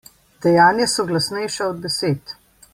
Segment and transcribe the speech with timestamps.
[0.45, 2.39] Dejanja so glasnejša od besed.